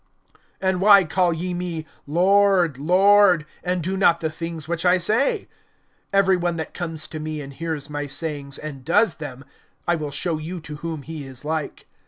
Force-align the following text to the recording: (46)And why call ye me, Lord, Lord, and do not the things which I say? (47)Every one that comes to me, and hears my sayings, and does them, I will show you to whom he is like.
(46)And 0.63 0.79
why 0.79 1.03
call 1.03 1.31
ye 1.31 1.53
me, 1.53 1.85
Lord, 2.07 2.79
Lord, 2.79 3.45
and 3.63 3.83
do 3.83 3.95
not 3.95 4.19
the 4.19 4.31
things 4.31 4.67
which 4.67 4.83
I 4.83 4.97
say? 4.97 5.47
(47)Every 6.11 6.41
one 6.41 6.55
that 6.55 6.73
comes 6.73 7.07
to 7.07 7.19
me, 7.19 7.39
and 7.39 7.53
hears 7.53 7.87
my 7.87 8.07
sayings, 8.07 8.57
and 8.57 8.83
does 8.83 9.13
them, 9.17 9.45
I 9.87 9.93
will 9.95 10.09
show 10.09 10.39
you 10.39 10.59
to 10.61 10.77
whom 10.77 11.03
he 11.03 11.27
is 11.27 11.45
like. 11.45 11.85